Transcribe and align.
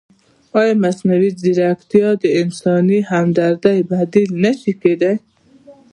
ایا 0.59 0.73
مصنوعي 0.83 1.29
ځیرکتیا 1.41 2.09
د 2.21 2.25
انساني 2.41 2.99
همدردۍ 3.11 3.79
بدیل 3.89 4.29
نه 4.43 4.51
شي 4.59 4.73
کېدای؟ 4.83 5.15